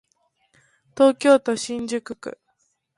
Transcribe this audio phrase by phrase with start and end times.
[0.97, 2.39] 東京都新宿区